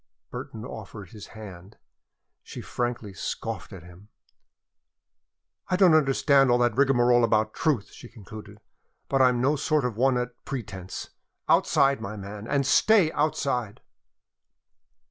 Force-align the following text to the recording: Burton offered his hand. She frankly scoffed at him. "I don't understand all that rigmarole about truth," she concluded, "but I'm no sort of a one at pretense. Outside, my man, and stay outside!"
Burton 0.31 0.65
offered 0.65 1.09
his 1.11 1.27
hand. 1.37 1.77
She 2.41 2.59
frankly 2.59 3.13
scoffed 3.13 3.71
at 3.71 3.83
him. 3.83 4.07
"I 5.67 5.75
don't 5.75 5.93
understand 5.93 6.49
all 6.49 6.57
that 6.57 6.75
rigmarole 6.75 7.23
about 7.23 7.53
truth," 7.53 7.91
she 7.91 8.09
concluded, 8.09 8.57
"but 9.09 9.21
I'm 9.21 9.39
no 9.41 9.55
sort 9.55 9.85
of 9.85 9.97
a 9.97 9.99
one 9.99 10.17
at 10.17 10.43
pretense. 10.43 11.11
Outside, 11.47 12.01
my 12.01 12.17
man, 12.17 12.47
and 12.47 12.65
stay 12.65 13.11
outside!" 13.11 13.79